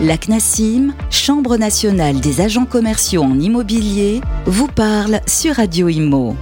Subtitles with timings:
[0.00, 6.36] La CNASIM, Chambre nationale des agents commerciaux en immobilier, vous parle sur Radio Imo.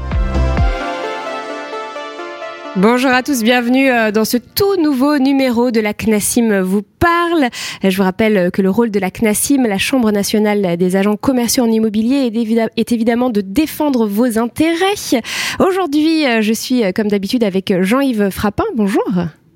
[2.76, 7.48] Bonjour à tous, bienvenue euh, dans ce tout nouveau numéro de la CNASIM vous parle.
[7.82, 11.64] Je vous rappelle que le rôle de la CNASIM, la Chambre nationale des agents commerciaux
[11.64, 12.30] en immobilier,
[12.76, 15.22] est évidemment de défendre vos intérêts.
[15.60, 18.64] Aujourd'hui, euh, je suis euh, comme d'habitude avec Jean-Yves Frappin.
[18.74, 19.10] Bonjour.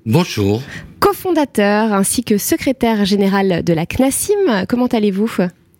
[0.05, 0.63] Bonjour.
[0.99, 4.65] Co-fondateur ainsi que secrétaire général de la CNASIM.
[4.67, 5.31] Comment allez-vous?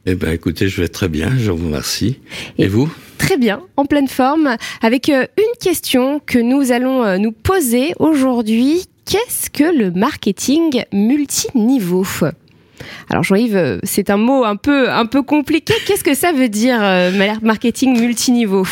[0.05, 2.19] Eh bien écoutez, je vais très bien, je vous remercie.
[2.59, 2.87] Et, vous?
[3.17, 7.93] Très bien, en pleine forme, avec euh, une question que nous allons euh, nous poser
[7.97, 8.85] aujourd'hui.
[9.05, 12.05] Qu'est-ce que le marketing multiniveau?
[13.09, 15.73] Alors Jean-Yves, euh, c'est un mot un peu un peu compliqué.
[15.87, 16.79] Qu'est-ce que ça veut dire
[17.41, 18.65] marketing multiniveau?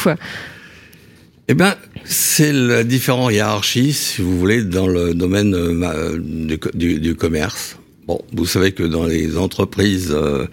[1.52, 6.20] Eh bien, c'est la différente hiérarchie, si vous voulez, dans le domaine euh,
[6.76, 7.78] du, commerce.
[8.06, 10.46] Bon, vous savez que dans les entreprises, euh,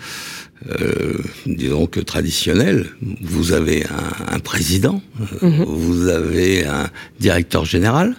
[0.71, 2.87] euh, disons que traditionnelles,
[3.21, 3.85] vous avez
[4.33, 5.03] un, président,
[5.43, 5.65] mhm.
[5.65, 6.89] vous avez un
[7.21, 8.15] directeur général,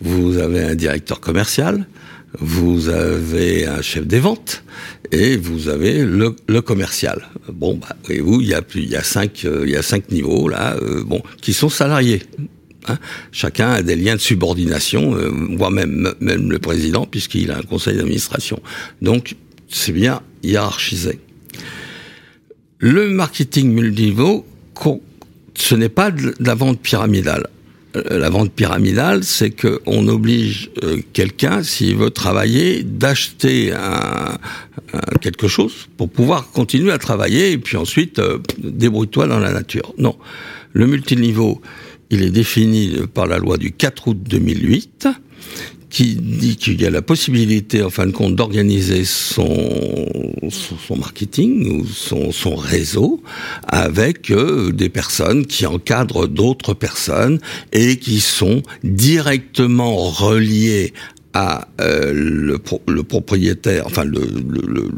[0.00, 1.88] vous avez un directeur commercial,
[2.38, 4.64] vous avez un chef des ventes
[5.10, 7.28] et vous avez le, commercial.
[7.52, 10.10] Bon, bah, voyez-vous, il y a il y a cinq, euh, il y a cinq
[10.10, 12.22] niveaux là, euh, bon, qui sont salariés.
[12.88, 12.98] Hein.
[13.30, 17.62] Chacun a des liens de subordination, euh, voire même même le président, puisqu'il a un
[17.62, 18.60] conseil d'administration.
[19.02, 19.36] Donc,
[19.68, 21.18] c'est bien hiérarchisé.
[22.78, 24.46] Le marketing multiniveau,
[25.54, 27.46] ce n'est pas de la vente pyramidale.
[27.96, 34.38] Euh, la vente pyramidale, c'est qu'on oblige euh, quelqu'un, s'il veut travailler, d'acheter un,
[35.20, 39.94] quelque chose pour pouvoir continuer à travailler et puis ensuite euh, débrouille-toi dans la nature.
[39.98, 40.16] Non,
[40.72, 41.60] le multiniveau,
[42.10, 45.08] il est défini par la loi du 4 août 2008
[45.92, 50.08] qui dit qu'il y a la possibilité, en fin de compte, d'organiser son,
[50.48, 53.22] son, marketing ou son, son réseau
[53.68, 57.40] avec euh, des personnes qui encadrent d'autres personnes
[57.72, 60.94] et qui sont directement reliées
[61.34, 64.90] à euh, le, le, propriétaire, enfin le, le,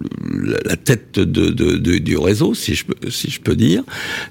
[0.65, 3.83] la tête de, de, du réseau, si je si je peux dire.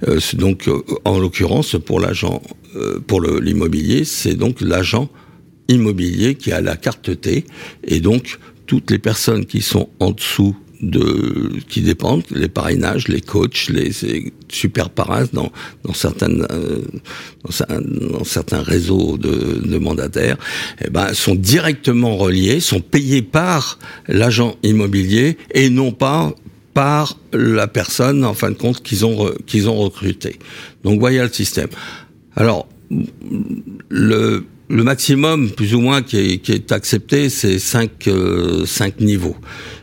[0.07, 2.41] Euh, donc, euh, en l'occurrence, pour l'agent,
[3.07, 5.09] pour l'immobilier, c'est donc l'agent
[5.67, 7.45] immobilier qui a la carte T
[7.83, 13.21] et donc toutes les personnes qui sont en dessous de qui dépendent les parrainages, les
[13.21, 13.91] coachs, les,
[14.49, 15.51] super parrains dans
[15.83, 16.81] dans certaines euh,
[17.43, 20.37] dans, certains réseaux de, de mandataires,
[20.83, 26.35] eh ben sont directement reliés, sont payés par l'agent immobilier et non pas
[26.73, 30.37] par la personne en fin de compte qu'ils ont qu'ils ont recruté.
[30.83, 31.69] Donc voyez le système.
[32.35, 32.67] Alors
[33.89, 38.99] le le maximum, plus ou moins, qui est, qui est accepté, c'est 5 euh, cinq
[38.99, 39.35] niveaux.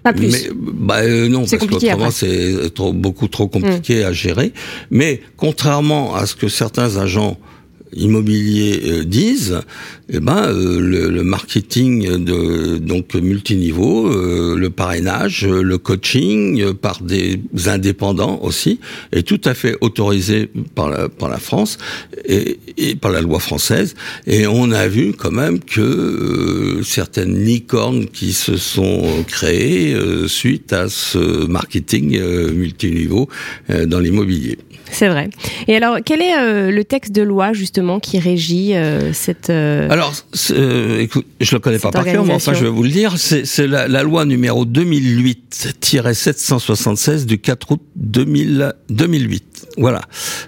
[0.02, 0.28] Pas plus.
[0.28, 4.06] Mais, bah, euh, non, parce qu'autrement, c'est beaucoup trop compliqué mm.
[4.06, 4.52] à gérer.
[4.90, 7.38] Mais contrairement à ce que certains agents
[7.94, 9.60] immobiliers euh, disent,
[10.08, 17.40] eh ben euh, le, marketing de donc multiniveau, euh, le parrainage, le coaching par des
[17.66, 18.80] indépendants aussi
[19.12, 21.78] est tout à fait autorisé par la France
[22.24, 22.58] et,
[23.00, 23.94] par la loi française
[24.26, 29.96] et on a vu quand même que certaines licornes qui se sont créées
[30.26, 32.20] suite à ce marketing
[32.52, 33.28] multiniveau
[33.68, 34.58] dans l'immobilier.
[34.92, 35.30] C'est vrai.
[35.68, 39.88] Et alors, quel est euh, le texte de loi justement qui régit euh, cette euh,
[39.90, 40.14] Alors,
[40.98, 43.14] écoute, je le connais pas par cœur, mais enfin, je vais vous le dire.
[43.18, 49.66] C'est la, la, loi numéro 2008-776 du 4 août 2000, 2008.
[49.76, 50.00] Voilà,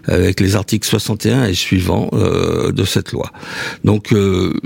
[0.07, 3.31] avec les articles 61 et suivants de cette loi.
[3.85, 4.59] Donc, les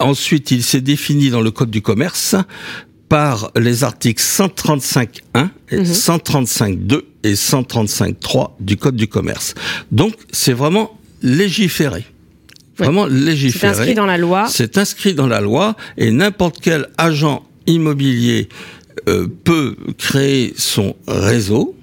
[0.00, 2.34] ensuite, il s'est défini dans le code du commerce
[3.08, 7.02] par les articles 135.1 et 135.2 mhm.
[7.22, 9.54] et 135.3 du Code du commerce.
[9.92, 12.04] Donc, c'est vraiment légiféré.
[12.76, 13.74] Vraiment légiféré.
[13.74, 14.46] C'est inscrit dans la loi.
[14.48, 18.48] C'est inscrit dans la loi et n'importe quel agent immobilier
[19.08, 21.76] euh, peut créer son réseau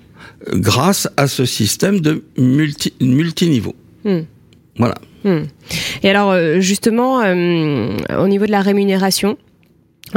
[0.48, 3.76] euh, grâce à ce système de multi, multiniveau.
[4.04, 4.22] Hmm.
[4.78, 4.96] Voilà.
[5.24, 5.44] Hmm.
[6.04, 9.38] Et alors, euh, justement, au niveau de la rémunération,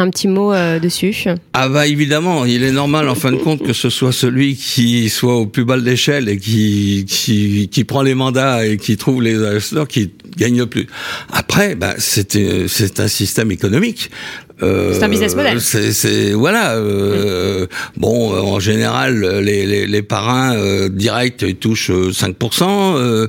[0.00, 3.62] un petit mot euh, dessus Ah bah évidemment, il est normal en fin de compte
[3.62, 7.84] que ce soit celui qui soit au plus bas de l'échelle et qui, qui, qui
[7.84, 10.86] prend les mandats et qui trouve les investisseurs qui gagne le plus.
[11.32, 14.10] Après, bah, c'est c'est un système économique.
[14.62, 15.60] Euh, c'est un business model.
[15.60, 16.76] C'est voilà.
[16.76, 17.66] Euh,
[17.96, 23.28] bon, euh, en général, les, les, les parrains euh, directs ils touchent 5%.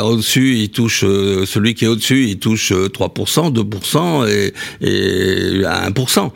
[0.00, 6.30] au-dessus, ils touchent celui qui est au-dessus, il touche 3%, 2% et, et 1%.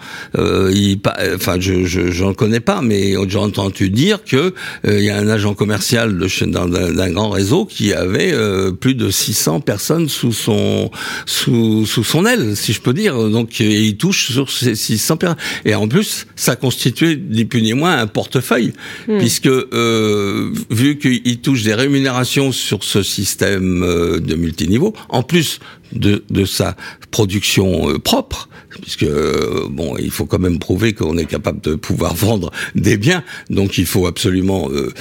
[0.72, 1.00] il,
[1.34, 4.54] enfin, je j'en connais pas, mais j'ai entendu dire que
[4.86, 8.34] il y a un agent commercial de d'un grand réseau qui avait
[8.80, 10.90] plus de 600 personnes sous son
[11.26, 13.28] sous sous son aile, si je peux dire.
[13.30, 15.38] Donc, il touche sur ces 600 personnes.
[15.64, 18.72] Et en plus, ça constituait ni plus ni moins un portefeuille,
[19.06, 19.18] hmm.
[19.18, 25.60] puisque euh, vu qu'il touche des rémunérations sur ce système euh, de multiniveau, en plus
[25.92, 26.76] de, de sa
[27.10, 28.48] production euh, propre,
[28.82, 32.96] puisque euh, bon, il faut quand même prouver qu'on est capable de pouvoir vendre des
[32.96, 34.92] biens, donc il faut absolument euh,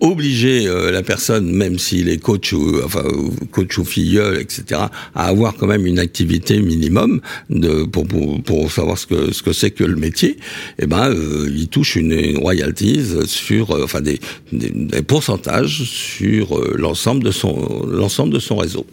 [0.00, 3.04] obliger la personne, même s'il est coach ou enfin
[3.50, 4.82] coach ou filleul, etc.,
[5.14, 7.20] à avoir quand même une activité minimum
[7.50, 10.30] de pour pour, pour savoir ce que ce que c'est que le métier.
[10.30, 11.14] Et eh ben,
[11.46, 14.20] il touche une, une royalties sur enfin des,
[14.52, 18.86] des, pourcentages sur l'ensemble de son l'ensemble de son réseau.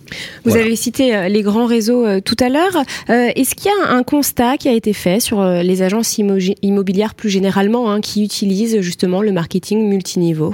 [0.45, 2.75] Vous avez cité euh, les grands réseaux euh, tout à l'heure.
[3.09, 7.13] Euh, est-ce qu'il y a un constat qui a été fait sur les agences immobilières
[7.15, 10.53] plus généralement hein, qui utilisent justement le marketing multiniveau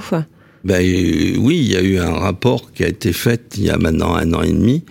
[0.64, 0.80] ben,
[1.38, 4.16] oui, il y a eu un rapport qui a été fait il y a maintenant
[4.16, 4.82] un an et demi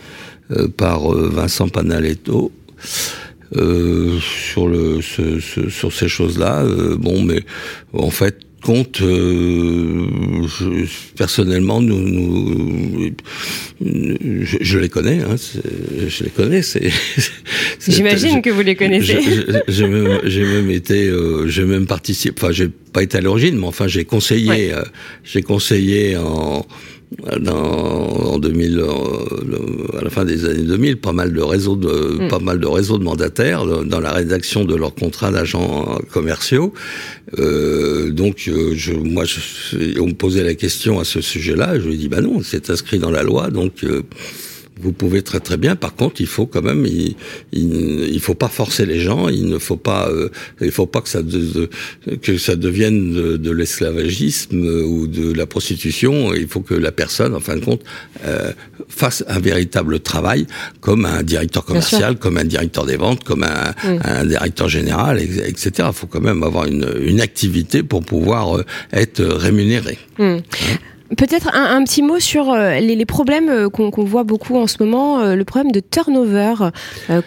[0.78, 2.54] par Vincent Panaletto
[3.52, 6.64] sur sur ces choses-là.
[6.98, 7.42] bon, mais
[7.92, 10.08] en fait, compte, euh,
[11.16, 13.12] personnellement, nous, nous
[13.80, 15.36] je, les connais, hein,
[16.08, 16.62] je les connais.
[17.88, 19.20] J'imagine que vous les connaissez.
[19.68, 22.34] J'ai même, même, été, euh, j'ai même participé.
[22.36, 24.82] Enfin, j'ai pas été à l'origine, mais enfin, j'ai conseillé, euh,
[25.24, 26.66] j'ai conseillé en
[27.40, 28.84] dans, en 2000,
[29.98, 32.28] à la fin des années 2000, pas mal de réseaux de, mm.
[32.28, 36.74] pas mal de réseaux de mandataires dans la rédaction de leurs contrats d'agents commerciaux.
[37.40, 41.80] Euh, donc, euh, je, moi, je, on me posait la question à ce sujet-là.
[41.80, 43.84] Je lui ai dit, bah non, c'est inscrit dans la loi, donc.
[43.84, 44.04] Euh,
[44.82, 45.76] vous pouvez très très bien.
[45.76, 47.16] Par contre, il faut quand même, il,
[47.54, 49.30] il, faut pas forcer les gens.
[49.30, 50.30] Il ne faut pas, euh,
[50.62, 51.22] il faut pas que ça
[52.22, 56.34] que ça devienne de, l'esclavagisme ou de la prostitution.
[56.34, 57.82] Il faut que la personne, en fin de compte,
[58.26, 58.52] euh,
[58.90, 60.46] fasse un véritable travail,
[60.82, 63.74] comme un directeur commercial, comme un directeur des ventes, comme un,
[64.04, 65.72] un directeur général, etc.
[65.88, 69.98] Il faut quand même avoir une, une activité pour pouvoir euh, être rémunéré.
[70.18, 70.38] Hmm.
[70.40, 70.78] Hein
[71.18, 75.20] Peut-être un, petit mot sur euh, les, problèmes euh, qu'on voit beaucoup en ce moment,
[75.22, 76.56] euh, le problème de turnover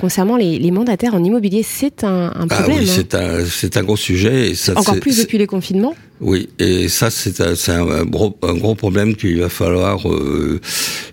[0.01, 2.79] concernant les, mandataires en immobilier, c'est un, ah problème.
[2.81, 3.45] oui, hein.
[3.49, 4.55] c'est un, gros sujet.
[4.55, 5.95] ça, Encore plus depuis les confinements.
[6.21, 10.01] Oui, et ça c'est un, un, gros, un gros problème qu'il va falloir,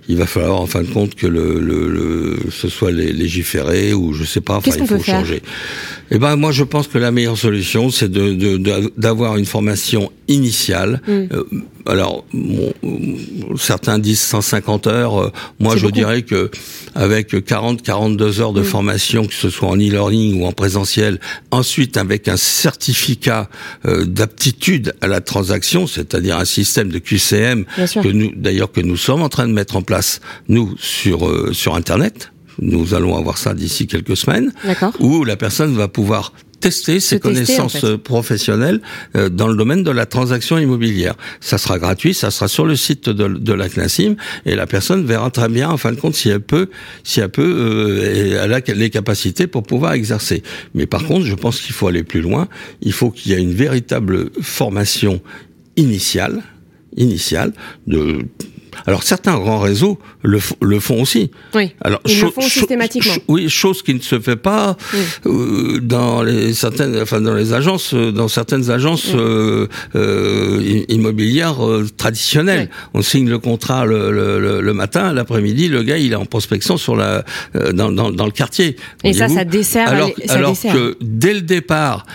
[0.08, 4.24] il va falloir en fin de compte que le, le, ce soit légiféré ou je
[4.24, 5.42] sais pas, enfin il faut changer.
[6.12, 11.02] Eh ben moi je pense que la meilleure solution c'est de d'avoir une formation initiale.
[11.08, 11.12] Mm.
[11.12, 11.44] Euh,
[11.88, 12.26] alors
[13.58, 15.20] certains disent 150 heures.
[15.20, 16.52] Euh, moi je dirais que
[16.94, 18.66] avec 40 42 heures de mm.
[18.66, 21.20] formation que ce soit en e-learning ou en présentiel,
[21.52, 23.50] ensuite avec un certificat
[23.86, 28.98] euh, d'aptitude à la transaction, c'est-à-dire un système de QCM que nous d'ailleurs que nous
[28.98, 32.32] sommes en train de mettre en place nous sur sur internet.
[32.60, 34.54] Nous allons avoir ça d'ici quelques semaines,
[35.00, 36.32] où la personne va pouvoir
[36.66, 38.82] tester ses connaissances professionnelles
[39.16, 41.14] euh, dans le domaine de la transaction immobilière.
[41.40, 44.16] Ça sera gratuit, ça sera sur le site de, de la CNASIM
[44.48, 46.70] et la personne verra très bien, en fin de compte, si elle peut,
[47.04, 50.42] si elle peut, euh, elle a les capacités pour pouvoir exercer.
[50.74, 52.48] Mais par contre, je pense qu'il faut aller plus loin.
[52.82, 55.22] Il faut qu'il y ait une véritable formation
[55.76, 56.42] initiale,
[56.98, 57.54] initiale
[57.86, 58.26] de
[58.86, 61.32] alors certains grands réseaux le, le font aussi.
[61.54, 61.72] Oui.
[61.82, 63.14] Alors ils le font systématiquement.
[63.28, 64.78] oui, chose qui ne se fait pas
[65.26, 71.58] euh, dans les certaines, enfin dans les agences, euh, dans certaines agences euh, euh, immobilières
[71.98, 72.70] traditionnelles.
[72.94, 76.78] On signe le contrat le, le, le matin, l'après-midi, le gars il est en prospection
[76.78, 77.24] sur la
[77.74, 78.76] dans, dans, dans le quartier.
[79.04, 79.88] Et ça, ça dessert.
[79.88, 82.06] Alors, alors que dès le départ,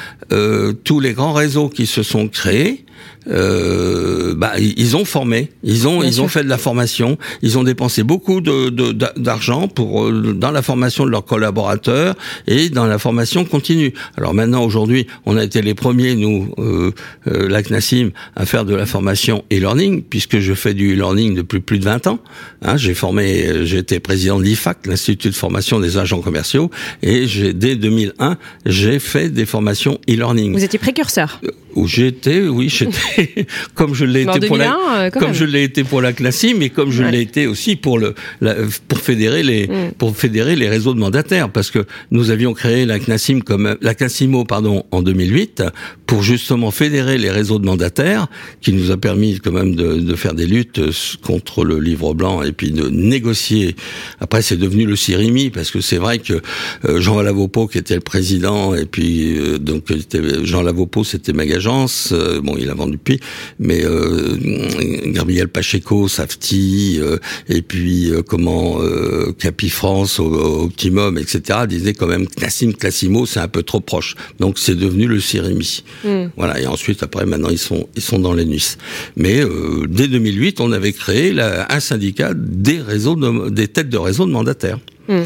[0.85, 2.85] tous les grands réseaux qui se sont créés
[3.31, 7.63] euh, bah, ils ont formé, ils ont ils ont fait de la formation, ils ont
[7.63, 8.71] dépensé beaucoup de
[9.17, 12.15] d'argent pour euh, dans la formation de leurs collaborateurs
[12.47, 13.93] et dans la formation continue.
[14.17, 16.93] Alors maintenant aujourd'hui, on a été les premiers nous euh,
[17.29, 21.61] euh, la CNASIM à faire de la formation e-learning puisque je fais du e-learning depuis
[21.61, 22.19] plus de 20 ans.
[22.63, 26.71] Hein, j'ai formé, j'ai été président de l'IFAC, l'Institut de formation des agents commerciaux,
[27.03, 30.53] et j'ai dès 2001 j'ai fait des formations e-learning.
[30.53, 31.41] Vous étiez précurseur.
[31.75, 35.85] Où été, oui, j'étais comme je l'ai été pour la, euh, comme je l'ai été
[35.85, 38.15] pour la CNASI, mais comme je l'ai été aussi pour le
[38.89, 39.93] pour fédérer les mm.
[39.99, 43.95] pour fédérer les réseaux de mandataires, parce que nous avions créé la CNASIM comme la
[43.95, 45.62] CNASIMO pardon en 2008
[46.07, 48.27] pour justement fédérer les réseaux de mandataires,
[48.61, 50.81] qui nous a permis quand même de, de faire des luttes
[51.23, 53.77] contre le livre blanc et puis de négocier.
[54.21, 56.41] Après, c'est devenu le CIRIMI parce que c'est vrai que
[56.85, 59.85] euh, Jean Lavopo qui était le président et puis euh, donc
[60.43, 61.60] Jean Lavopo c'était Magasin
[62.12, 63.21] euh, bon, il a vendu depuis,
[63.59, 64.37] mais euh,
[65.07, 68.79] Gabriel Pacheco, Safti, euh, et puis comment
[69.38, 71.61] Capi France, Optimum, etc.
[71.69, 74.14] disaient quand même Classim, Classimo, c'est un peu trop proche.
[74.38, 75.83] Donc c'est devenu le Cyrimi.
[76.05, 76.26] Hmm.
[76.37, 76.61] Voilà.
[76.61, 78.76] Et ensuite, après, maintenant, ils sont ils sont dans les nuits.
[79.17, 79.43] Mais
[79.88, 83.17] dès 2008, on avait créé un syndicat des réseaux
[83.50, 84.79] des têtes de réseau de mandataires.
[85.09, 85.23] Mm.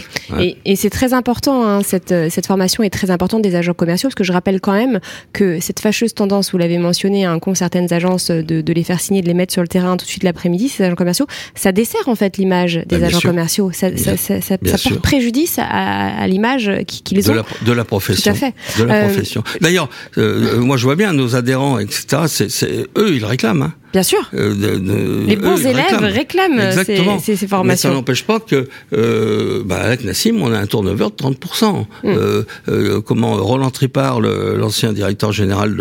[0.65, 4.15] Et, c'est très important, hein, cette, cette, formation est très importante des agents commerciaux, parce
[4.15, 5.01] que je rappelle quand même
[5.33, 9.01] que cette fâcheuse tendance, vous l'avez mentionné, un con certaines agences de, de, les faire
[9.01, 11.73] signer, de les mettre sur le terrain tout de suite l'après-midi, ces agents commerciaux, ça
[11.73, 13.71] dessert en fait l'image des bah, agents commerciaux.
[13.73, 17.33] Ça, ça, ça, ça porte préjudice à, à l'image qui, qui, les ont.
[17.33, 18.33] De la, de la profession.
[18.33, 18.55] Tout à fait.
[18.79, 19.43] De la euh, profession.
[19.61, 19.89] D'ailleurs,
[20.19, 22.23] euh, moi je vois bien nos adhérents, etc.
[22.27, 23.63] C'est eux, ils réclament.
[23.63, 23.75] Hein.
[23.95, 24.29] Bien sûr.
[24.35, 27.63] Euh, les bons élèves réclament, ces, ces, formations.
[27.63, 31.87] Mais ça n'empêche pas que, euh, bah, avec Nassim, on a un turnover de 30%.
[32.03, 32.09] Mm.
[32.09, 35.81] Euh, euh, comment Roland Tripart, l'ancien directeur général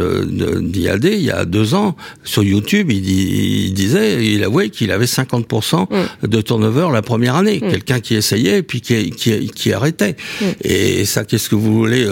[0.62, 5.06] d'IAD, il y a deux ans, sur YouTube, il, il disait, il avouait qu'il avait
[5.06, 6.28] 50% mm.
[6.28, 7.62] de turnover la première année.
[7.64, 7.72] Mm.
[7.72, 10.18] Quelqu'un qui essayait et puis qui, qui, qui arrêtait.
[10.64, 12.08] Et ça, qu'est-ce que vous voulez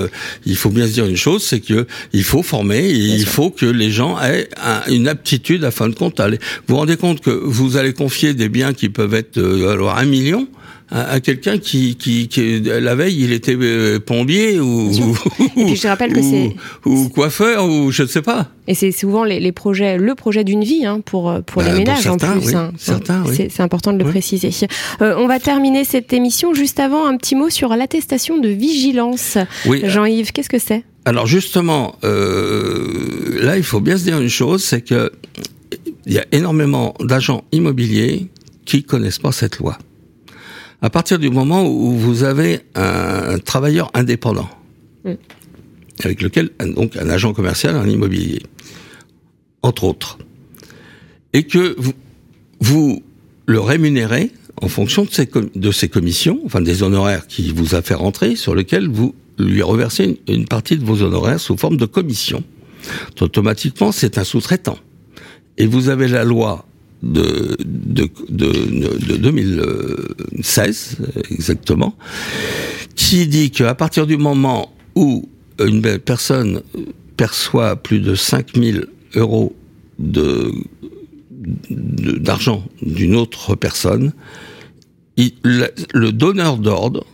[0.47, 3.67] Il faut bien se dire une chose, c'est que il faut former, il faut que
[3.67, 4.49] les gens aient
[4.87, 6.19] une aptitude afin de compte.
[6.19, 9.97] Vous vous rendez compte que vous allez confier des biens qui peuvent être euh, alors
[9.97, 10.47] un million
[10.91, 14.91] à, quelqu'un qui, qui, qui, la veille il était euh, plombier ou,
[15.55, 16.53] ou, je rappelle que c'est
[16.85, 18.49] ou coiffeur ou je ne sais pas.
[18.67, 21.77] Et c'est souvent les, les, projets, le projet d'une vie hein, pour pour les bah,
[21.77, 22.47] ménages en plus.
[22.47, 22.71] Oui, hein.
[22.77, 23.47] certains, oui.
[23.49, 24.51] C'est important de le préciser.
[25.01, 29.37] Euh, on va terminer cette émission juste avant un petit mot sur l'attestation de vigilance.
[29.65, 30.83] Jean-Yves, qu'est-ce que c'est?
[31.05, 35.11] Alors justement, euh, là il faut bien se dire une chose, c'est que
[36.05, 38.27] il y a énormément d'agents immobiliers
[38.65, 39.77] qui connaissent pas cette loi.
[40.81, 44.49] À partir du moment où vous avez un travailleur indépendant,
[46.03, 48.41] avec lequel, donc un agent commercial en immobilier,
[49.61, 50.17] entre autres,
[51.33, 51.93] et que vous,
[52.59, 53.03] vous
[53.45, 54.31] le rémunérez
[54.61, 58.35] en fonction de ses, de ses commissions, enfin des honoraires qui vous a fait rentrer,
[58.35, 62.43] sur lesquels vous lui reversez une, une partie de vos honoraires sous forme de commission.
[63.19, 64.77] Automatiquement, c'est un sous-traitant.
[65.57, 66.65] Et vous avez la loi
[67.03, 70.97] de, de, de, 2016,
[71.31, 71.95] exactement,
[72.95, 75.27] qui dit qu'à partir du moment où
[75.59, 76.61] une personne
[77.17, 79.55] perçoit plus de 5000 euros
[81.69, 84.13] d'argent d'une autre personne,
[85.43, 87.05] le donneur d'ordre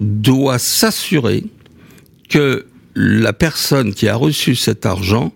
[0.00, 1.44] doit s'assurer
[2.28, 5.32] que la personne qui a reçu cet argent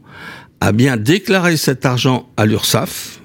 [0.63, 3.21] a bien déclaré cet argent à l'URSSAF,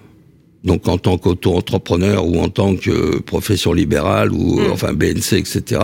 [0.63, 4.71] donc en tant qu'auto-entrepreneur ou en tant que profession libérale ou mm.
[4.71, 5.81] enfin BNC, etc.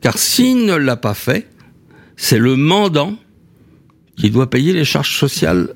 [0.00, 1.48] Car s'il ne l'a pas fait,
[2.16, 3.16] c'est le mandant
[4.16, 5.74] qui doit payer les charges sociales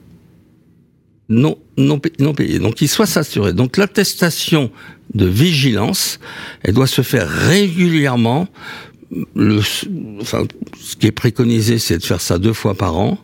[1.29, 2.61] non, non, non payées.
[2.61, 3.53] Donc il soit s'assurer.
[3.53, 4.71] Donc l'attestation
[5.15, 6.21] de vigilance,
[6.63, 8.47] elle doit se faire régulièrement.
[9.35, 9.61] Le,
[10.21, 10.45] enfin,
[10.81, 13.19] ce qui est préconisé, c'est de faire ça deux fois par an.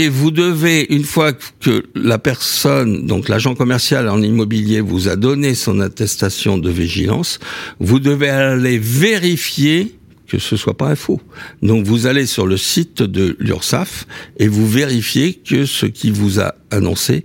[0.00, 5.16] Et vous devez, une fois que la personne, donc l'agent commercial en immobilier vous a
[5.16, 7.40] donné son attestation de vigilance,
[7.80, 9.96] vous devez aller vérifier
[10.28, 11.20] que ce soit pas un faux.
[11.62, 16.38] Donc vous allez sur le site de l'URSSAF et vous vérifiez que ce qui vous
[16.38, 17.24] a annoncé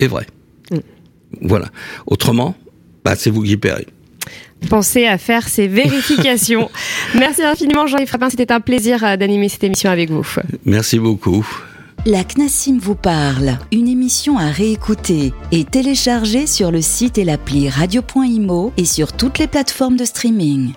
[0.00, 0.26] est vrai.
[0.70, 0.80] Mm.
[1.40, 1.70] Voilà.
[2.06, 2.56] Autrement,
[3.06, 3.86] bah, c'est vous qui paierez.
[4.68, 6.70] Pensez à faire ces vérifications.
[7.14, 10.26] Merci infiniment Jean-Yves Frappin, c'était un plaisir euh, d'animer cette émission avec vous.
[10.66, 11.46] Merci beaucoup.
[12.06, 17.68] La CNASIM vous parle, une émission à réécouter et télécharger sur le site et l'appli
[17.68, 20.72] radio.imo et sur toutes les plateformes de streaming.